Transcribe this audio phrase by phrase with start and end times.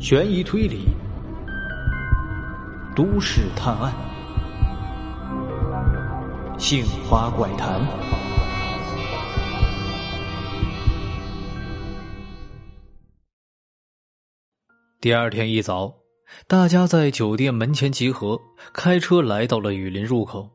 [0.00, 0.84] 悬疑推理、
[2.94, 3.94] 都市探案、
[6.58, 7.80] 杏花怪谈。
[15.00, 15.94] 第二天一早，
[16.46, 18.38] 大家在酒店门前集合，
[18.72, 20.50] 开车来到了雨林入口。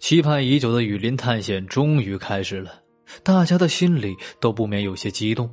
[0.00, 2.82] 期盼已久的雨林探险终于开始了，
[3.22, 5.48] 大家的心里都不免有些激动。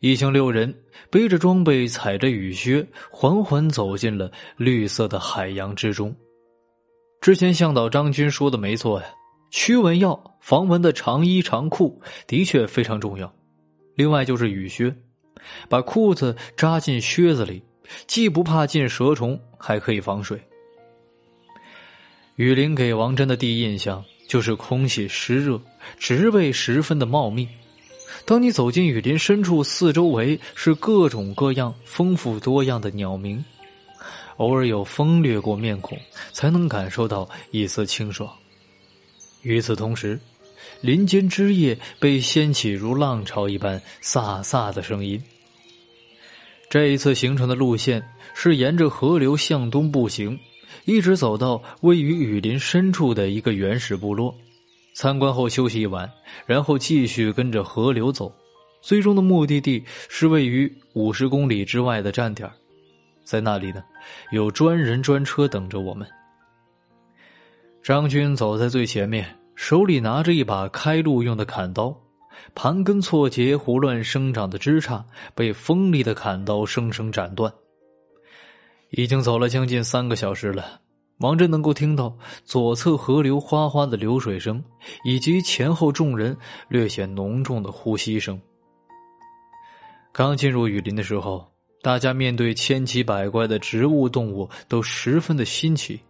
[0.00, 0.74] 一行六人
[1.10, 6.14] 背着装备，踩着雨靴，缓缓走进了绿色的海洋之中。
[7.20, 9.06] 之前向导张军说的没错呀，
[9.50, 13.32] 驱蚊药、防蚊的长衣长裤的确非常重要。
[13.94, 14.94] 另外就是雨靴，
[15.68, 17.62] 把裤子扎进靴子里，
[18.06, 20.40] 既不怕进蛇虫，还可以防水。
[22.36, 25.60] 雨林给王真的第一印象就是空气湿热，
[25.96, 27.48] 植被十分的茂密。
[28.24, 33.44] 当你走进雨林深处，四周围是各种各样、丰富多样的鸟鸣，
[34.36, 35.98] 偶尔有风掠过面孔，
[36.32, 38.30] 才能感受到一丝清爽。
[39.42, 40.18] 与此同时，
[40.80, 45.22] 林间枝叶被掀起如浪潮一般飒飒的声音。
[46.70, 48.02] 这一次行程的路线
[48.34, 50.38] 是沿着河流向东步行。
[50.86, 54.34] 一直走到位于雨林深处的一个原始部落，
[54.94, 56.10] 参观后休息一晚，
[56.46, 58.32] 然后继续跟着河流走，
[58.80, 62.48] 最终的目的地是位于五十公里之外的站点，
[63.24, 63.82] 在那里呢，
[64.30, 66.06] 有专人专车等着我们。
[67.82, 71.94] 张军走在最前面，手里拿着一把开路用的砍刀，
[72.54, 75.02] 盘根错节、胡乱生长的枝杈
[75.34, 77.52] 被锋利的砍刀生生斩断。
[78.90, 80.80] 已经走了将近三个小时了，
[81.18, 84.62] 王震能够听到左侧河流哗哗的流水声，
[85.04, 86.36] 以及前后众人
[86.68, 88.40] 略显浓重的呼吸声。
[90.12, 91.46] 刚进入雨林的时候，
[91.82, 96.00] 大家面对千奇百怪的植物动物都十分的新奇，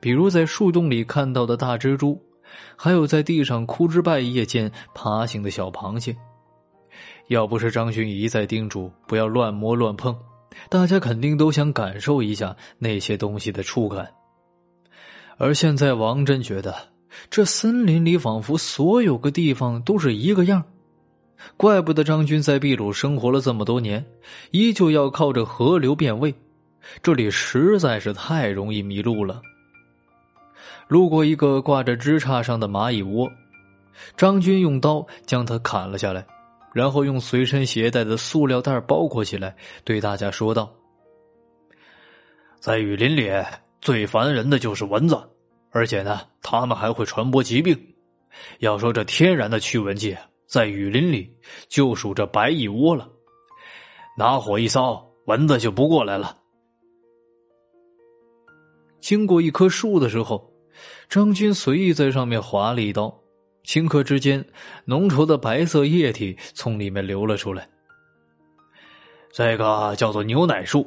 [0.00, 2.20] 比如在树洞里看到的大蜘蛛，
[2.76, 6.16] 还有在地上枯枝败叶间爬行的小螃蟹。
[7.28, 10.16] 要不是张勋一再叮嘱不要乱摸乱碰。
[10.68, 14.12] 大家肯定都想感受一下那些东西的触感，
[15.42, 16.74] 而现在王真觉得
[17.30, 20.62] 这森林里仿佛所有个地方都是一个样，
[21.56, 24.04] 怪不得张军在秘鲁生活了这么多年，
[24.50, 26.34] 依旧要靠着河流变味，
[27.02, 29.40] 这里实在是太容易迷路了。
[30.88, 33.26] 路过一个挂着枝杈上的蚂蚁窝，
[34.18, 36.26] 张军用刀将它砍了下来。
[36.74, 40.70] 然后用随身携带的塑料袋包裹起来，对大家说道
[42.60, 43.28] ：“在雨林里
[43.80, 45.18] 最烦人的就是蚊子，
[45.70, 47.78] 而且呢，它们还会传播疾病。
[48.58, 51.34] 要说这天然的驱蚊剂，在雨林里
[51.68, 53.08] 就数这白蚁窝了。
[54.16, 56.36] 拿火一烧，蚊子就不过来了。”
[59.00, 60.52] 经过一棵树的时候，
[61.08, 63.16] 张军随意在上面划了一刀。
[63.64, 64.44] 顷刻之间，
[64.84, 67.68] 浓稠的白色液体从里面流了出来。
[69.32, 70.86] 这个叫做牛奶树，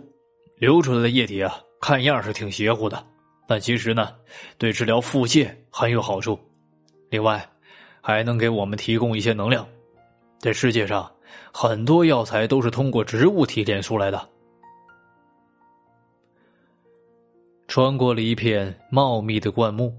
[0.58, 3.06] 流出来的液体啊，看样是挺邪乎的，
[3.46, 4.16] 但其实呢，
[4.58, 6.40] 对治疗腹泻很有好处。
[7.10, 7.46] 另外，
[8.00, 9.68] 还能给我们提供一些能量。
[10.40, 11.12] 这世界上
[11.52, 14.30] 很多药材都是通过植物提炼出来的。
[17.68, 19.94] 穿过了一片茂密的灌木。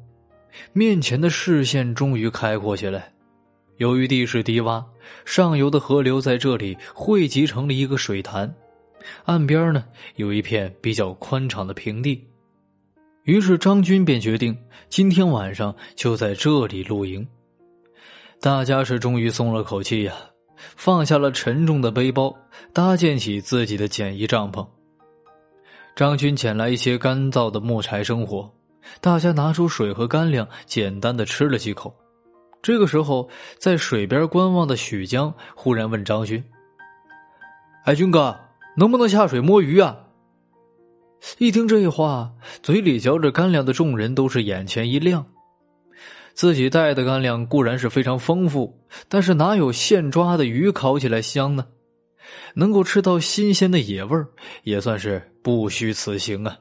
[0.73, 3.13] 面前的视线终于开阔起来。
[3.77, 4.83] 由于地势低洼，
[5.27, 8.51] 上游的河流在这里汇集成了一个水潭，
[9.25, 9.85] 岸边呢
[10.17, 12.27] 有一片比较宽敞的平地。
[13.25, 14.57] 于是张军便决定
[14.89, 17.27] 今天晚上就在这里露营。
[18.41, 20.13] 大家是终于松了口气呀，
[20.57, 22.37] 放下了沉重的背包，
[22.73, 24.67] 搭建起自己的简易帐篷。
[25.97, 28.53] 张军捡来一些干燥的木柴生火。
[29.01, 31.95] 大家拿出水和干粮，简单的吃了几口。
[32.61, 33.27] 这个时候，
[33.59, 36.45] 在水边观望的许江忽然问张军
[37.85, 38.39] ：“哎，军哥，
[38.77, 40.01] 能不能下水摸鱼啊？”
[41.39, 42.33] 一听这话，
[42.63, 45.27] 嘴里嚼着干粮的众人都是眼前一亮。
[46.35, 48.79] 自己带的干粮固然是非常丰富，
[49.09, 51.67] 但是哪有现抓的鱼烤起来香呢？
[52.55, 54.17] 能够吃到新鲜的野味
[54.63, 56.59] 也算是不虚此行啊。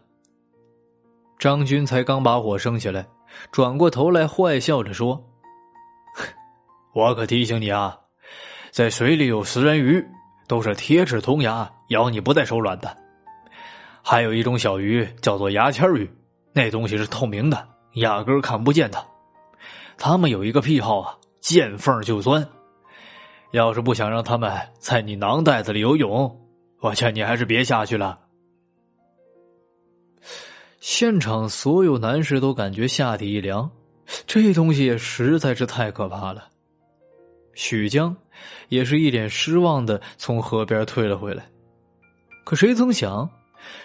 [1.39, 3.06] 张军才刚把火升起来，
[3.51, 5.24] 转过头来坏笑着说
[6.94, 7.98] ：“我可提醒你啊，
[8.71, 10.06] 在水里有食人鱼，
[10.48, 12.98] 都是铁齿铜牙，咬你不带手软的。
[14.01, 16.10] 还有一种小鱼叫做牙签鱼，
[16.51, 19.01] 那东西是透明的，压根看不见它。
[19.98, 22.45] 他们有一个癖好啊，见缝就钻。
[23.51, 26.42] 要是不想让他们在你囊袋子里游泳，
[26.81, 28.19] 我劝你还是别下去了。
[30.80, 33.69] 现场所有男士都感觉下体一凉，
[34.28, 36.50] 这东西实在是太可怕了。
[37.54, 38.13] 许江
[38.68, 41.45] 也是一脸失望的从河边退了回来。
[42.44, 43.30] 可谁曾想，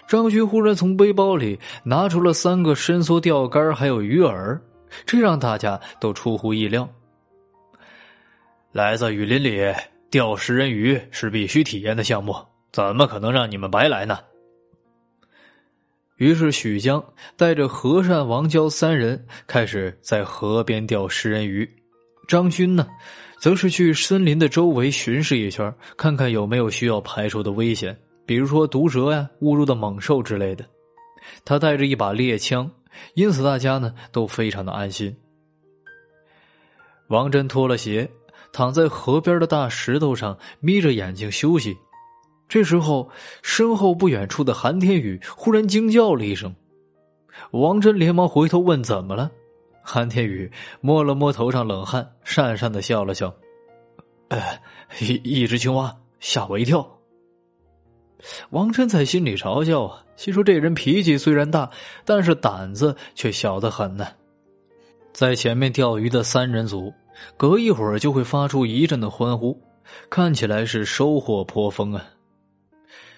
[0.07, 4.59] 张军忽然从背包里拿出了三个伸缩钓竿，还有鱼饵，
[5.05, 6.87] 这让大家都出乎意料。
[8.71, 9.73] 来自雨林里
[10.11, 12.35] 钓食人鱼是必须体验的项目，
[12.71, 14.19] 怎么可能让你们白来呢？
[16.17, 17.01] 于是许江
[17.37, 21.67] 带着和善、王娇三人开始在河边钓食人鱼，
[22.27, 22.85] 张军呢，
[23.39, 27.97] 则是去森林的周围巡视一圈，看看有没有需要排除的危险。
[28.29, 30.63] 比如说毒蛇呀、误入的猛兽之类的，
[31.43, 32.69] 他带着一把猎枪，
[33.15, 35.17] 因此大家呢都非常的安心。
[37.07, 38.07] 王真脱了鞋，
[38.53, 41.75] 躺在河边的大石头上，眯着眼睛休息。
[42.47, 43.09] 这时候，
[43.41, 46.55] 身后不远处的韩天宇忽然惊叫了一声，
[47.49, 49.31] 王真连忙回头问：“怎么了？”
[49.81, 50.51] 韩天宇
[50.81, 53.33] 摸了摸头上冷汗，讪讪的笑了笑
[54.29, 54.39] ：“呃，
[54.99, 56.87] 一一只青蛙吓我一跳。”
[58.49, 61.69] 王真在心里嘲笑啊，心说这人脾气虽然大，
[62.05, 64.07] 但是胆子却小得很呢。
[65.13, 66.93] 在前面钓鱼的三人组，
[67.35, 69.59] 隔一会儿就会发出一阵的欢呼，
[70.09, 72.05] 看起来是收获颇丰啊。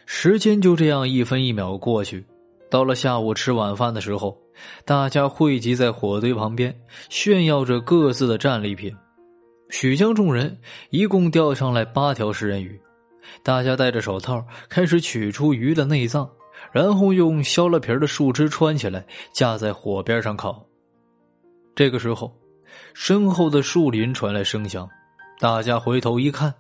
[0.06, 2.25] 时间就这样一分一秒过去，
[2.69, 4.38] 到了下午吃晚饭的时候，
[4.86, 6.75] 大家汇集在火堆旁边，
[7.09, 8.95] 炫耀着各自的战利品。
[9.69, 10.57] 许江众人
[10.89, 12.80] 一共钓上来八条食人鱼。
[13.44, 16.29] 大家戴着手套，开始取出鱼的内脏，
[16.71, 20.65] 然后用削了皮的树枝穿起来，架在火边上烤。
[21.75, 22.35] 这个时候，
[22.94, 24.88] 身后的树林传来声响，
[25.39, 26.53] 大家回头一看，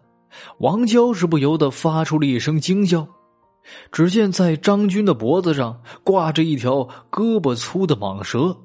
[0.59, 3.07] 王娇是不由得发出了一声惊叫。
[3.91, 8.57] 只见在张军的脖子上挂着一条胳膊粗的蟒蛇，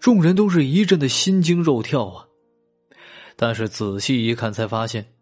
[0.00, 2.26] 众人都是一阵的心惊肉跳啊！
[3.36, 5.17] 但是仔细一看，才发现。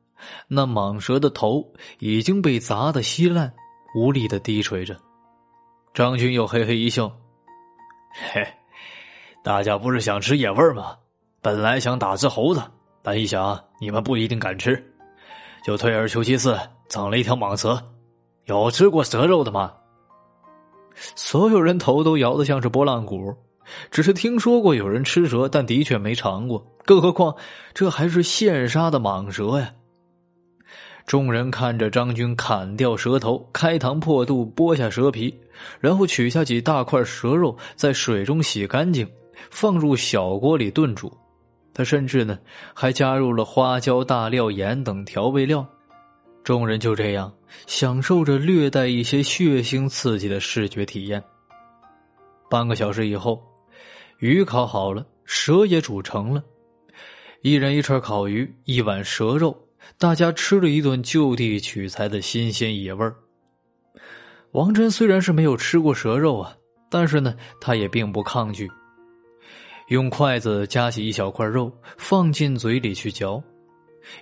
[0.48, 1.64] 那蟒蛇的头
[1.98, 3.52] 已经被砸得稀烂，
[3.94, 4.96] 无力的低垂着。
[5.94, 7.10] 张军又嘿嘿一笑
[8.32, 8.46] ：“嘿，
[9.42, 10.96] 大家不是想吃野味吗？
[11.40, 12.62] 本来想打只猴子，
[13.02, 14.82] 但一想你们不一定敢吃，
[15.64, 16.58] 就退而求其次，
[16.88, 17.82] 整了一条蟒蛇。
[18.44, 19.72] 有吃过蛇肉的吗？”
[21.14, 23.34] 所有人头都摇得像是拨浪鼓，
[23.90, 26.66] 只是听说过有人吃蛇，但的确没尝过。
[26.84, 27.34] 更何况
[27.74, 29.72] 这还是现杀的蟒蛇呀！
[31.06, 35.32] 众人看着张军砍掉蛇头，开膛破肚剥下蛇皮，
[35.78, 39.08] 然后取下几大块蛇肉，在水中洗干净，
[39.48, 41.16] 放入小锅里炖煮。
[41.72, 42.38] 他甚至呢
[42.74, 45.64] 还加入了花椒、大料、盐等调味料。
[46.42, 47.32] 众人就这样
[47.66, 51.22] 享受着略带一些血腥刺激的视觉体验。
[52.50, 53.40] 半个小时以后，
[54.18, 56.42] 鱼烤好了，蛇也煮成了，
[57.42, 59.56] 一人一串烤鱼，一碗蛇肉。
[59.98, 63.16] 大家吃了一顿就地取材的新鲜野味儿。
[64.52, 66.56] 王真虽然是没有吃过蛇肉啊，
[66.90, 68.70] 但是呢，他也并不抗拒。
[69.88, 73.42] 用筷子夹起一小块肉，放进嘴里去嚼。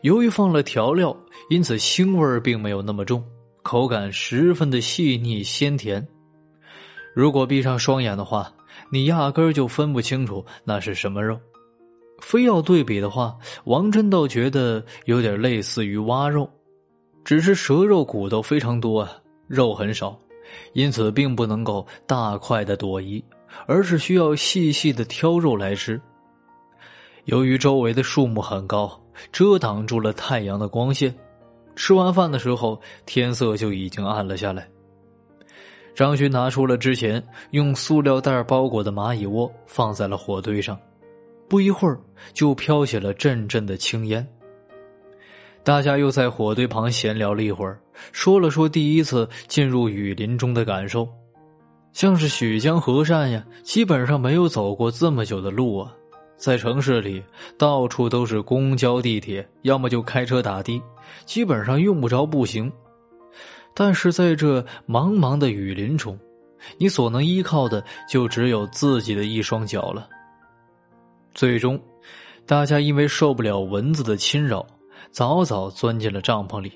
[0.03, 1.17] 由于放了调料，
[1.51, 3.25] 因此腥味并没有那么重，
[3.63, 6.07] 口感十分的细腻鲜甜。
[7.15, 8.53] 如果闭上双眼的话，
[8.91, 11.39] 你压根儿就分不清楚那是什么肉。
[12.25, 16.49] 非要对比的话，王真倒觉得有点类似于蛙肉，
[17.23, 19.13] 只是蛇肉骨头非常多啊，
[19.47, 20.19] 肉很少，
[20.73, 23.23] 因此并不能够大块的朵颐，
[23.67, 26.01] 而是需要细细的挑肉来吃。
[27.27, 28.99] 由于周围的树木很高，
[29.31, 31.15] 遮挡住了太阳的光线，
[31.77, 34.67] 吃完饭的时候天色就已经暗了下来。
[35.95, 40.77] 张勋拿出了之前用塑料袋包裹的蚂蚁窝，放在了火堆上。
[41.49, 41.99] 不一会儿，
[42.33, 44.27] 就飘起了阵阵的青烟。
[45.63, 47.81] 大家又在火堆旁闲聊了一会儿，
[48.13, 51.09] 说了说第一次进入雨林中的感受。
[51.93, 55.95] 像是许江和善呀，基本上没有走过这么久的路啊。
[56.37, 57.23] 在城市里，
[57.57, 60.83] 到处都是公交、地铁，要么就开车打的，
[61.25, 62.71] 基本上用不着步行。
[63.73, 66.19] 但是在这茫茫的雨林中，
[66.77, 70.09] 你所能依靠的就只有自己的一双脚了。
[71.35, 71.81] 最终，
[72.47, 74.65] 大家因为受不了蚊子的侵扰，
[75.11, 76.73] 早早钻进了帐篷里。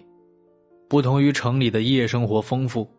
[0.89, 2.91] 不同于城里的夜生活丰富，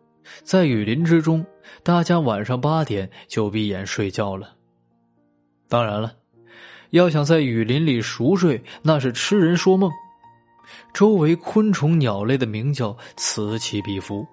[0.42, 1.44] 在雨林之中，
[1.82, 4.54] 大家晚上八点就闭眼睡觉了。
[5.68, 6.14] 当然了，
[6.90, 9.90] 要想在雨林里熟睡，那是痴人说梦。
[10.94, 14.26] 周围昆虫鸟类的鸣叫此起彼伏，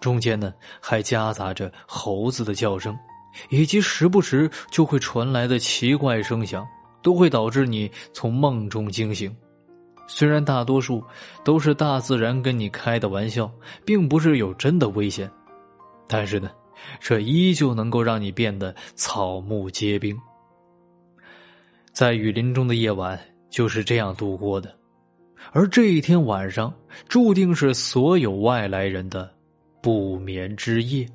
[0.00, 2.98] 中间呢还夹杂着猴子的叫声，
[3.48, 6.66] 以及时不时就会传来的奇怪声响，
[7.02, 9.34] 都会导致你从梦中惊醒。
[10.06, 11.02] 虽然大多数
[11.44, 13.50] 都是大自然跟你开的玩笑，
[13.84, 15.30] 并不是有真的危险，
[16.06, 16.50] 但是呢，
[17.00, 20.18] 这依旧能够让你变得草木皆兵。
[21.92, 24.74] 在雨林中的夜晚就是这样度过的，
[25.52, 26.72] 而这一天晚上
[27.08, 29.32] 注定是所有外来人的
[29.80, 31.06] 不眠之夜。